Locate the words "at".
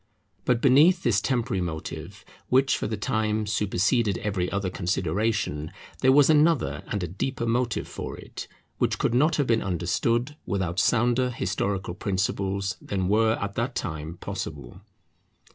13.39-13.53